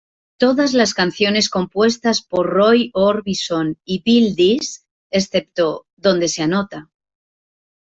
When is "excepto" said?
5.11-5.85